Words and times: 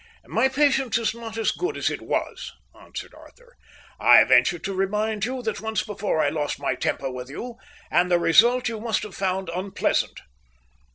"My 0.25 0.49
patience 0.49 0.97
is 0.97 1.13
not 1.13 1.37
as 1.37 1.51
good 1.51 1.77
as 1.77 1.91
it 1.91 2.01
was," 2.01 2.53
answered 2.73 3.13
Arthur, 3.13 3.55
"I 3.99 4.23
venture 4.23 4.57
to 4.57 4.73
remind 4.73 5.25
you 5.25 5.43
that 5.43 5.61
once 5.61 5.83
before 5.83 6.23
I 6.23 6.29
lost 6.29 6.59
my 6.59 6.73
temper 6.73 7.11
with 7.11 7.29
you, 7.29 7.57
and 7.91 8.09
the 8.09 8.17
result 8.17 8.67
you 8.67 8.79
must 8.79 9.03
have 9.03 9.13
found 9.13 9.49
unpleasant." 9.49 10.21